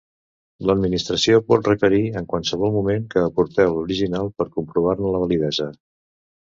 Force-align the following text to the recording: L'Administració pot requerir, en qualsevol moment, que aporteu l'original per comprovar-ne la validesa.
L'Administració 0.69 1.41
pot 1.51 1.69
requerir, 1.71 2.01
en 2.23 2.27
qualsevol 2.33 2.73
moment, 2.79 3.07
que 3.15 3.27
aporteu 3.29 3.77
l'original 3.77 4.35
per 4.41 4.53
comprovar-ne 4.59 5.15
la 5.17 5.27
validesa. 5.29 5.75